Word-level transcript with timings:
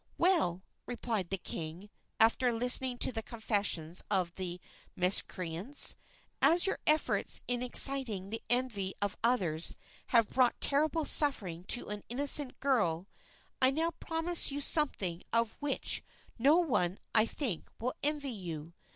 "Well," 0.17 0.63
replied 0.87 1.29
the 1.29 1.37
king, 1.37 1.91
after 2.19 2.51
listening 2.51 2.97
to 2.97 3.11
the 3.11 3.21
confessions 3.21 4.03
of 4.09 4.33
the 4.33 4.59
miscreants, 4.95 5.95
"as 6.41 6.65
your 6.65 6.79
efforts 6.87 7.41
in 7.47 7.61
exciting 7.61 8.31
the 8.31 8.41
envy 8.49 8.95
of 8.99 9.15
others 9.23 9.77
have 10.07 10.27
brought 10.29 10.59
terrible 10.59 11.05
suffering 11.05 11.65
to 11.65 11.89
an 11.89 12.01
innocent 12.09 12.59
girl, 12.59 13.09
I 13.61 13.69
now 13.69 13.91
promise 13.99 14.49
you 14.51 14.59
something 14.59 15.21
of 15.31 15.55
which 15.61 16.01
no 16.39 16.57
one, 16.57 16.97
I 17.13 17.27
think, 17.27 17.69
will 17.79 17.93
envy 18.01 18.31
you. 18.31 18.73